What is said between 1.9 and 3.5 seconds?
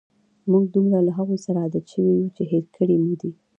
شوي یو، چې هېر کړي مو دي.